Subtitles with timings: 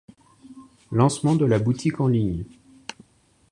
[0.91, 2.43] Lancement de la boutique en ligne.